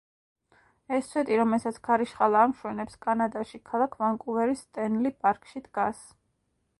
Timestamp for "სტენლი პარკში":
4.69-5.63